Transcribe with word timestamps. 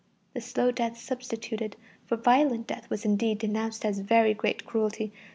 This 0.33 0.47
slow 0.47 0.71
death 0.71 0.97
substituted 0.97 1.75
for 2.07 2.17
violent 2.17 2.65
death 2.65 2.89
was, 2.89 3.05
indeed, 3.05 3.37
denounced 3.37 3.85
as 3.85 3.99
very 3.99 4.33
great 4.33 4.65
cruelty. 4.65 5.13